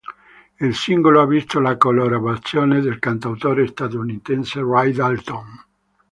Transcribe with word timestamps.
Il 0.59 0.73
singolo 0.73 1.21
ha 1.21 1.27
visto 1.27 1.59
la 1.59 1.77
collaborazione 1.77 2.81
del 2.81 2.97
cantautore 2.97 3.67
statunitense 3.67 4.59
Ray 4.59 4.93
Dalton. 4.93 5.63